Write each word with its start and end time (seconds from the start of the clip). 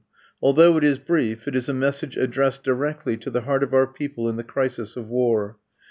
Although 0.41 0.77
it 0.77 0.83
is 0.83 0.97
brief, 0.97 1.47
it 1.47 1.55
is 1.55 1.69
a 1.69 1.75
message 1.75 2.17
addressed 2.17 2.63
directly 2.63 3.17
to 3.17 3.29
the 3.29 3.41
heart 3.41 3.61
of 3.61 3.71
our 3.71 3.85
people 3.85 4.27
in 4.27 4.35
the 4.35 4.43
crisis 4.43 4.97
of 4.97 5.07
war. 5.09 5.59